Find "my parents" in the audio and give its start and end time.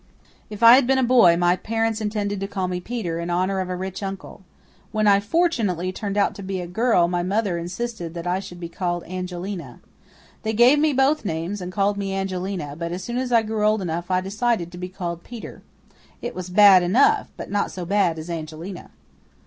1.37-2.01